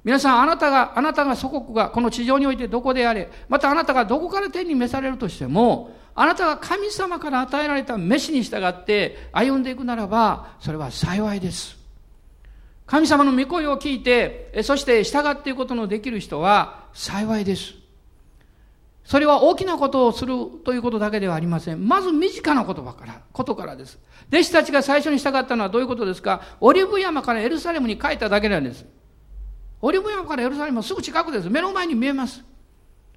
[0.03, 11.77] 皆さん、あなたが、あなたが祖国がこの地上においてどこであれ、またあなたがどこから天に召されるとしても、あなたが神様から与えられた召しに従って歩んでいくならば、それは幸いです。
[12.85, 17.73] 神様の御声を聞いて、そして従っていくことのできる人は幸いです。
[19.05, 20.33] それは大きなことをする
[20.65, 21.87] ということだけではありません。
[21.87, 23.99] まず身近な言葉から、ことからです。
[24.29, 26.41] 弟子たちが最初に従ったのはどういうことですか？
[26.59, 28.83] オリブ山からエルサレムに帰っただけなんです。
[29.81, 31.49] オリブ山からエルサレムはすぐ近くです。
[31.51, 32.43] 目の前に見えます。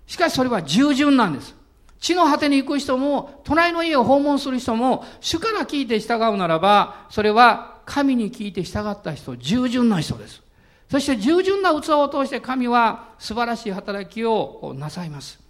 [0.07, 1.55] しかしそれは従順なんです。
[2.01, 10.43] 地の果てに行く人も、隣の家を訪問する人も、主から聞いて従うならば、それは神に聞いて従った人、従順な人です。
[10.91, 15.48] そして従順な器を通して神は素晴らしい働きをなさいます。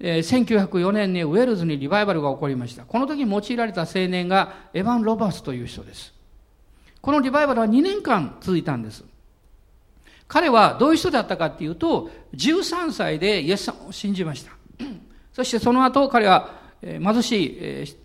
[0.00, 2.84] 1904年にウェルズにリバイバルが起こりました。
[2.84, 6.12] この時に用いられた青年がエヴァン・ロバースという人です。
[7.00, 9.04] このリバイバルは2年間続いたんです。
[10.28, 14.52] 彼はどういう人だったかっていうと、13歳でイエス様を信じました。
[15.32, 16.50] そしてその後彼は
[16.82, 17.96] 貧しい、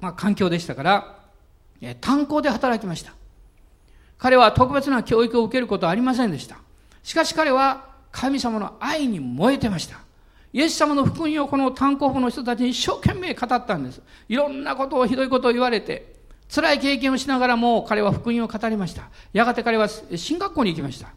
[0.00, 1.18] まあ、環境でしたから、
[2.00, 3.12] 炭鉱で働きました。
[4.18, 6.56] 彼は特別な教育を受けることはありませんでした。
[7.02, 10.05] しかし彼は神様の愛に燃えてました。
[10.56, 14.00] イエス様の福音をこの炭鉱夫の人たちに一生懸命語ったんです。
[14.26, 16.14] いろんなことをひどいことを言われて、
[16.48, 19.10] 辛い経験をしながらも彼は福音を語りました。
[19.34, 21.08] やがて彼は進学校に行きました。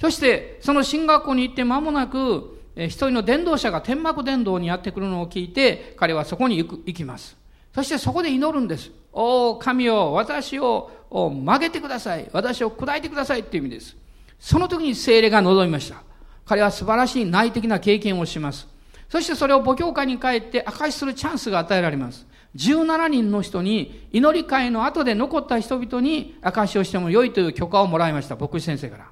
[0.00, 7.36] そしてその進学校に行って間もなく、一人の伝道者が天幕伝道にやってくるのを聞いて、彼はそこに行く行きます。
[7.74, 8.90] そしてそこで祈るんです。
[9.12, 12.30] おお、神よ、私を曲げてください。
[12.32, 13.94] 私を砕いてくださいっていう意味です。
[14.38, 16.02] その時に精霊が望みました。
[16.50, 18.66] 彼は素晴らしい内的な経験をします。
[19.08, 22.26] そしてそれを母教会に帰って証しするチャンスが与えられます。
[22.56, 28.34] 17人の人に祈り会の後で残った人々に証しをしても良いという許可をもらいました。
[28.34, 29.06] 牧師先生から。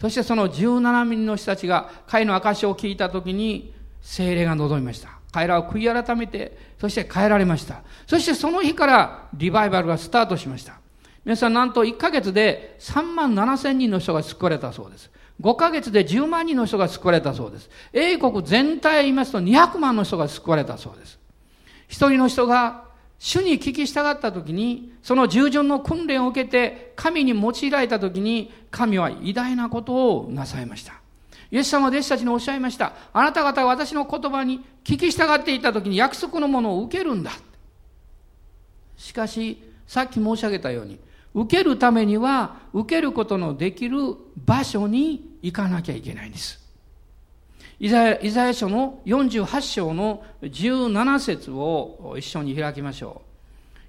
[0.00, 5.10] そしてその17人の人たちが会の証しを聞いた時に精霊が望みました。
[5.30, 7.82] 彼らを悔い改めて、そして変えられました。
[8.06, 10.80] そしてその日からリバイバルがスタートしました。
[11.26, 15.10] 皆さんなんと1ヶ月で3万7千人の人が救われたそうです。
[15.40, 17.70] 5ヶ月で10万人の人が救われたそうです。
[17.92, 21.18] 英国全体言いますと200万の人が救われたそうです。
[21.86, 22.84] 一人の人が
[23.18, 30.94] 主に聞き従った時に、その従順の訓練を受けて神に用いられた時に、神は偉大なことをなさいました。
[31.50, 32.92] イエス様は弟子たちにおっしゃいました。
[33.12, 37.32] あなた方が私の言葉に聞き従っていた時に約束のものを受けるんだ。
[38.96, 40.98] しかし、さっき申し上げたように、
[41.34, 43.98] 受けるためには受けることのできる
[44.44, 46.66] 場所に行かなきゃいけないんです。
[47.80, 53.22] イザヤ書の48章の17節を一緒に開きましょ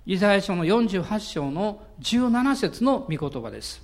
[0.06, 0.12] う。
[0.12, 3.82] イザヤ書の48章の17節の御言葉です。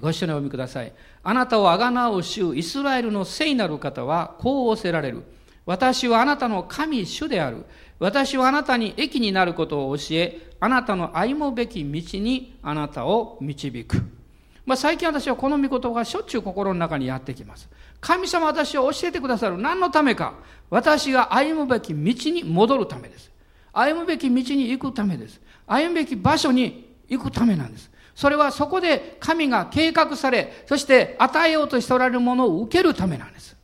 [0.00, 0.92] ご一緒にお読みください。
[1.22, 5.22] あなたをあがなう主、イスラエルの聖なる方はこう仰せられる。
[5.66, 7.64] 私はあなたの神主である。
[7.98, 14.19] 私はあなたに益になることを教え、あなたの歩むべき道にあなたを導く。
[14.66, 17.68] まあ、最近私はこの御言葉がしょっちゅう心の中にやってきます。
[18.00, 19.58] 神様私を教えてくださる。
[19.58, 20.34] 何のためか。
[20.68, 23.30] 私が歩むべき道に戻るためです。
[23.72, 25.40] 歩むべき道に行くためです。
[25.66, 27.90] 歩むべき場所に行くためなんです。
[28.14, 33.56] それはそこで神が計画され、そして与えようとしておられるものを受けるためなんです。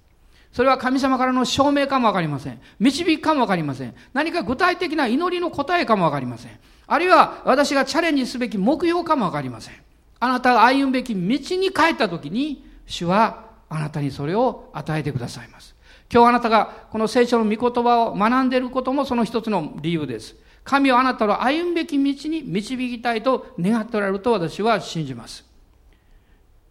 [0.53, 2.61] それは神様からの証明かもわかりません。
[2.78, 3.94] 導きかもわかりません。
[4.14, 6.59] 何か具体的な祈りの答えかもわかりません。
[6.86, 9.74] あるいは私がチャレンジすべき目標かもわかりません。
[10.18, 11.20] あなたが歩むべき道
[11.56, 15.74] に帰った時に、主はあなたにそれを与えてくださいます。
[16.12, 20.36] 今日あなたがこの聖書の御言葉を学んでいることもその一つの理由です。
[20.64, 25.44] 神はあなたの歩むべき道に導きたいと願っておられると私は信じます。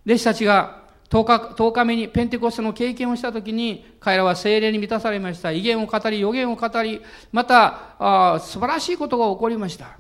[0.06, 5.52] 弟子たちが10日 ,10 日目にペンテコステの経験をしたときに、彼らは精霊に満たされました。
[5.52, 9.98] 威厳を語り、予言を語り、またあ素晴らしいことが起こりました。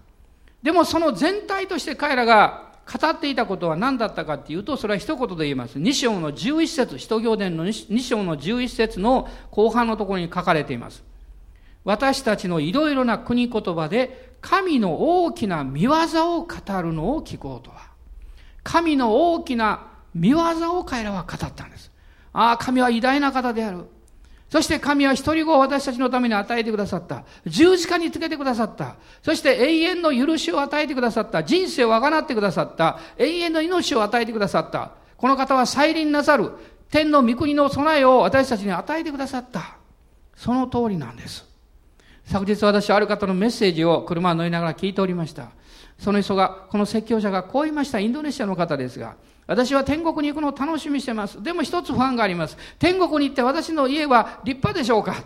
[0.63, 5.79] でもその全体として彼らが語っていたことは何だったかっていうと、それは一言で言えます。
[5.79, 11.03] 2章の11節使徒行伝の 2, 2章の11節の後半のところに書かれています。
[11.83, 15.93] 私たちのいろいろな国言葉で、神の大きな見業
[16.37, 17.89] を語るのを聞こうとは。
[18.63, 20.39] 神の大きな見業
[20.77, 21.91] を彼らは語ったんです。
[22.33, 23.85] ああ、神は偉大な方である。
[24.49, 27.23] そして神は一人子を私たちのために与えてくださった。
[27.45, 28.95] 十字架につけてくださった。
[29.23, 31.43] そして永遠の許しを与えてくださった。
[31.43, 32.99] 人生をあがなってくださった。
[33.17, 34.91] 永遠の命を与えてくださった。
[35.17, 36.51] この方は再臨なさる。
[36.91, 39.77] 天の御国の備えを私たちに与えてくださった。
[40.35, 41.45] その通りなんです。
[42.25, 45.49] 昨日私はある方のメッセージを車に乗りながら聞いておりました。
[45.99, 47.99] その人が、この説教者がこう言いました。
[47.99, 49.15] インドネシアの方ですが、
[49.47, 51.41] 私は天国に行くのを楽しみしてます。
[51.41, 52.57] でも一つ不安があります。
[52.79, 55.23] 天国に行って私の家は立派でしょうか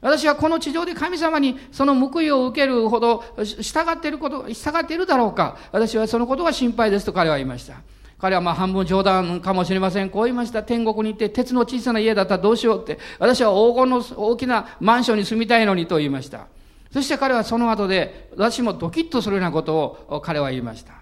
[0.00, 7.74] 私はこの地上で神様にその報いを受けるほど従っていること、従っているだろうか私はそのことが心配ですと彼は言いました。
[8.18, 10.10] 彼はまあ半分冗談かもしれません。
[10.10, 10.62] こう言いました。
[10.62, 12.98] 天国に行って鉄の小さな家だったらどうしようって。
[13.18, 16.46] 私は黄金の大きなマンションに住みたいのにと言いました。
[16.92, 19.76] そして彼はその後で私もドキッとするようなこと
[20.08, 20.99] を彼は言いました。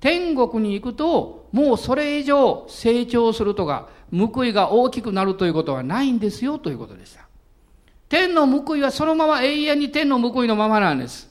[0.00, 7.26] 天国に行くと、もうそれ以上成長するとか、報いが大きくなるということはないんですよということでした。
[8.08, 11.28] 天の報いはそのまま永遠に天の報いのままなんです。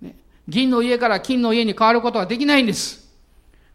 [0.00, 3.08] ね、銀の家から金の家に変わることはできないんです。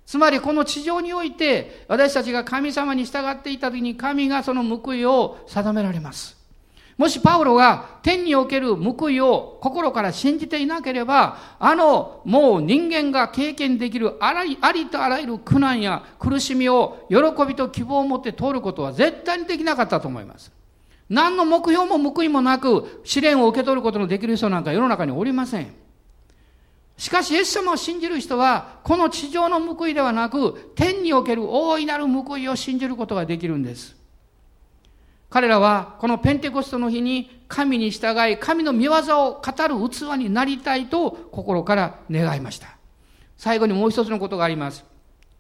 [0.06, 6.43] つまりこの地上において私たちが神様に従っていた時に神がその報いを定められます。
[6.98, 17.18] もしパウロが天における報いを心から信じていなければ、あのもう人間が経験できるありありとあらゆる苦難や苦しみを喜
[17.48, 20.52] びと希望を持って通ることは絶対にできなかったと思います。
[21.10, 25.74] 何の目標も報いもなく試練を受け取ることのできる人なんか世の中におりません。
[26.96, 33.96] しかし、イエス様を信じる人は、この地上の報いではなく、天における大いなる報いを信じることができるんです。
[35.34, 42.68] 彼らはこのペンテコストの日に神に従い、神の見業を語る器になりたいと心から願いました。
[43.36, 44.86] 最後にもう一つのことがあります。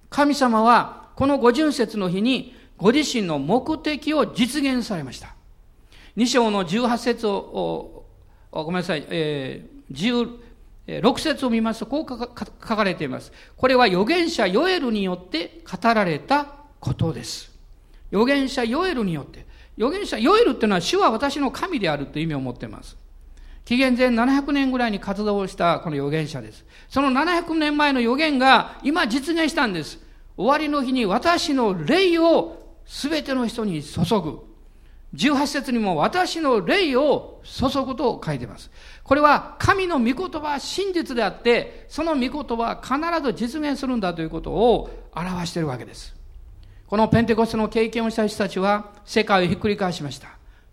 [0.09, 5.35] 神様はこの五巡節の日にご自身の目的を実現されました。
[6.15, 8.05] 二章の十八節を、
[8.49, 12.25] ごめんなさい、えー、節を見ますとこう書
[12.75, 13.31] かれています。
[13.55, 16.47] これは預言者ヨエルによって語られた
[16.79, 17.53] ことです。
[18.11, 19.42] 預言者ヨエルによって。
[19.77, 22.97] 預言者、ヨエルっていうのは主は私の神であるという意味を持っています。
[23.65, 26.65] 紀元前700年ぐらいに活動したこの預言者です。
[26.89, 29.99] その700年前の預言が今実現したんです。
[30.35, 34.39] 終わりの日に私の霊を全ての人に注ぐ。
[35.15, 38.71] 18節にも私の霊を注ぐと書いています。
[39.03, 46.15] これは神の御言葉は真実であって、その御言葉は必ず実現するんだということを表しているわけです。
[46.93, 50.27] このペンテコステの経験をした人たちは世界をひっくり返しました。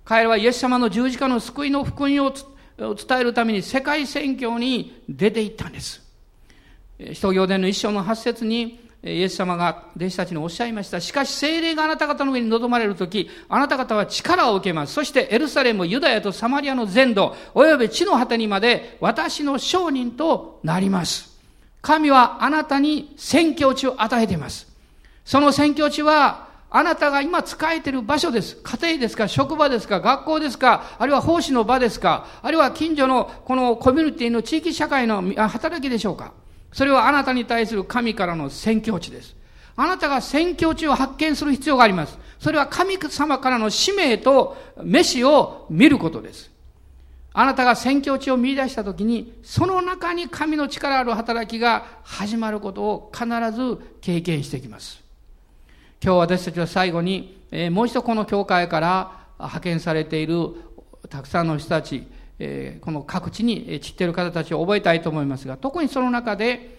[0.04, 2.30] 彼らはイエス様の十字架の救いの福音を
[2.76, 6.02] 伝えるために世界宣教に出て行ったんです。
[7.14, 11.00] 使徒行伝の一章の八節にイエス様が弟子たちにおっしゃいました。
[11.00, 14.92] しかし精霊があなた方の上に臨まれるとき、あなた方は力を受けます。
[14.92, 21.40] そしてエルサレム、ユダヤとサマリアの全土、および地の果てにまで私の証人となります。
[21.80, 24.69] 神はあなたに宣教地を与えています。
[25.30, 28.56] その宣教地は、あなたが今使えている場所です。
[28.64, 36.32] 家庭ですか職場ですか学校ですかあるいは奉仕の場ですかあるいは近所のこのコミュニティの地域社会の働きでしょうか
[36.72, 39.36] それはあなたに対する神からの宣教地です。
[39.76, 42.18] あなたが宣教地を発見する必要があります。
[42.40, 46.50] それは神様からの使命と飯を見ることです。
[47.32, 54.99] あなたが宣教地を見出したときに、その中に神の力ある働きが始まることを必ず経験していきます。
[56.02, 60.54] 今日私たちは最後に、えー、もう一度この教会から派遣されている
[61.10, 62.06] たくさんの人たち、
[62.38, 66.78] えー、この各地に散っている方たちを覚えたいと思いますが、特にその中で、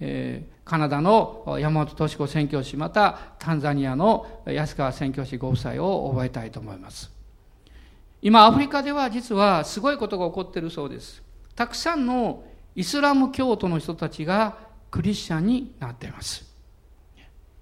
[0.00, 7.10] えー、カナダの山本敏子宣教師、またタンザニアの安川宣教師ご夫妻を覚えたいと思います。
[8.20, 11.22] 今、アフリカでは実はすごいことが起こっているそうです。
[11.54, 12.44] たくさんの
[12.76, 14.58] イスラム教徒の人たちが
[14.90, 16.47] クリスチャンになっています。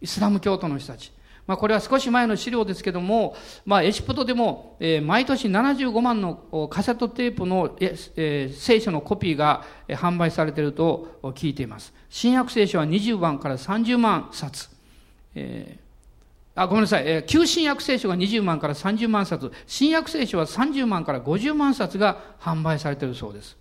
[0.00, 1.12] イスラム教徒の人たち。
[1.46, 11.92] まあ、これは少し前の資料ですけども、まあ、エジプトでも、えー、毎年75万のカセットテープの、えー、聖書のコピーが販売されていると聞いています。
[12.10, 14.68] 新約聖書は20万から30万冊。
[15.36, 17.04] えー、あ、ごめんなさい。
[17.06, 19.52] えー、旧新約聖書が20万から30万冊。
[19.68, 23.56] 新約聖書は30万から50万冊が販売されているそうです。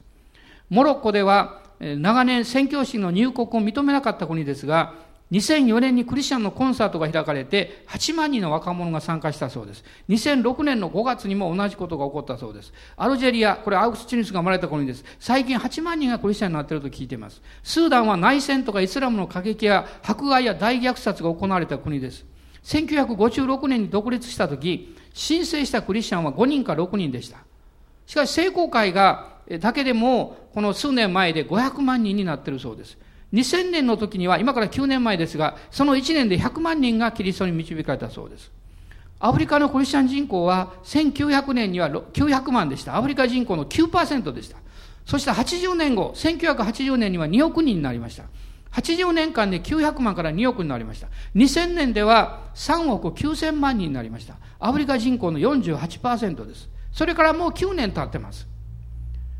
[0.69, 4.95] モロッコでは、長年宣教師の入国を認めなかった国ですが、
[5.31, 9.83] 2004年にクリスチャンのコンサートが開かれて、8万人の若者が参加したそうです。
[10.07, 12.71] 2006年の5月にも同じことが起こったそうです。
[12.95, 15.03] アルジェリア、これアウグスチヌスが生まれた国です。
[15.19, 17.41] 最近8万人がクリスチャンになっていると聞いています。
[17.63, 22.23] スーダンは内戦とかイスラムの過激や迫害や大虐殺が行われた国です。
[22.63, 27.37] 1956年に独立した時、申請したクリスチャンは5人か6人でした。
[28.05, 32.97] しかし、聖公会が、だけでも、この数年前で500万人になっているそうです。
[33.35, 38.51] 2000年の時には、今から9年前ですが、その1年で100万人がキリストに導かれたそうです。
[39.19, 42.97] アフリカのクリスチャン人口は1900年には900万でした。
[42.97, 44.57] アフリカ人口の9%でした。
[45.05, 48.23] そして80年後、1980年には2億人になりました。
[48.71, 51.07] 80年間で900万から2億になりました。
[51.35, 54.37] 2000年では3億9000万人になりました。
[54.59, 56.69] アフリカ人口の48%です。
[56.91, 58.47] それからもう9年経ってます。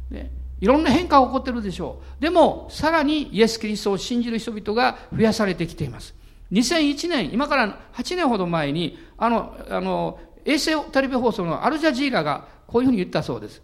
[0.10, 0.32] ね
[0.66, 2.22] いろんな変化が起こってるでしょう。
[2.22, 6.16] でも、さらにイエス・キリストを信じる人々が増やされてきています。
[6.52, 13.62] 2001年、今から8年ほど前に、あの、あの、衛星テレビ放送のアルジャジーラがこういうふうに言ったそうです。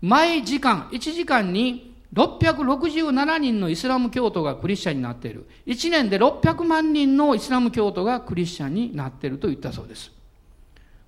[0.00, 5.48] 毎時間、1時間に667人のイスラム教徒がクリスチャンになっている。
[5.66, 10.12] 1年で600万人のイスラム教徒がクリスチャンになっていると言ったそうです。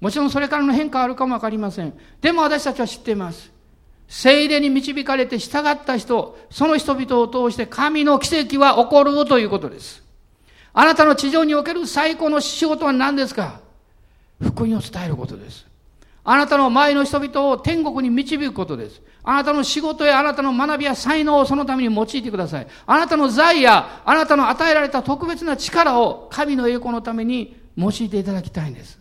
[0.01, 1.95] もちろんそれからの変化あるかもわかりません。
[2.20, 3.57] でも私たちは知っています。
[4.09, 10.03] 精霊に導かれて従った人、その人々を通して神の奇跡は起こるということです。
[10.73, 13.61] あなたの地上における最高の仕事は何ですか？
[14.41, 15.67] 福音を伝えることです。
[16.25, 19.01] あなたの前の人々を天国に導くことです。
[19.25, 22.67] あなたの仕事やあなたの学びや才能をそのために用いてください。
[22.87, 28.99] あなたの財やあなたの与えられた特別な力を神の栄光のために用いていただきたいんです。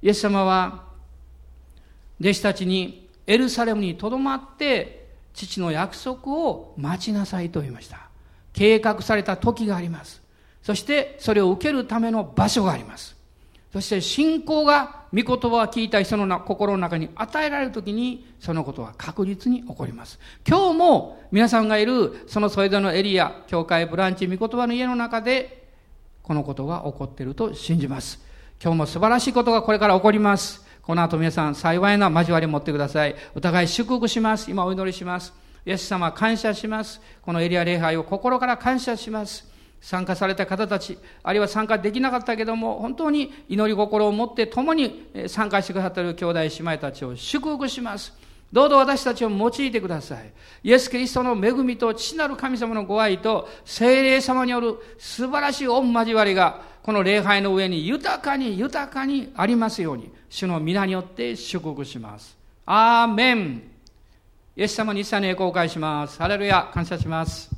[0.00, 0.84] イエス様は
[2.20, 8.08] 弟子たちにエルサレムにとどまって父の約束を待ちなさいと言いました。
[8.54, 10.22] 計画された時があります。
[10.62, 13.14] そしてそれを受けるための場所があります。
[13.70, 20.18] そして信仰が御言葉を聞いた人の心の中に与えられる時にそのことは確実に起こります。
[20.48, 25.68] 今日も皆さんがいるそのそれぞれのエリア教会ブランチ御言葉の家の中で
[26.22, 28.20] このことが起こっていると信じます。
[28.60, 30.66] 今日も素晴らしいことがこれから起こります。
[30.88, 33.14] この後皆さん幸いな交わりを持ってください。
[33.34, 34.50] お互い祝福します。
[34.50, 35.34] 今お祈りします。
[35.66, 37.02] イエス様感謝します。
[37.20, 39.46] このエリア礼拝を心から感謝します。
[39.82, 48.14] 参加された方たち、あるいは参加できなかったけども、本当に祈り心を持って共に参加してくださっている兄弟姉妹たちを祝福します。
[48.52, 50.32] どうぞ私たちを用いてください。
[50.62, 62.36] イエス・キリストの恵みと父なる神様のご愛と精霊様による素晴らしい御交わりがこの礼拝の上に豊かに豊かにありますように、主の皆によって祝福します。
[62.64, 63.62] アーメン。
[64.56, 66.18] イエス様に一切の栄光を返します。
[66.18, 67.50] ハレルヤ、感謝します。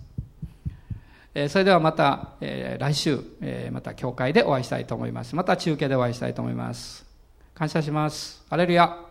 [1.32, 5.36] えー、それではまた、えー、来週、えー、また教会でお会いしたいと思います。
[5.36, 7.06] また中継でお会いしたいと思います。
[7.54, 8.44] 感謝します。
[8.50, 9.09] ハレルヤ。